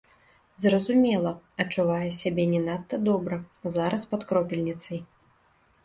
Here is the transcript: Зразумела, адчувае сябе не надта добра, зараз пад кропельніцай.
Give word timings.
Зразумела, 0.63 1.33
адчувае 1.65 2.09
сябе 2.21 2.43
не 2.55 2.63
надта 2.67 2.95
добра, 3.09 3.43
зараз 3.79 4.11
пад 4.15 4.21
кропельніцай. 4.33 4.99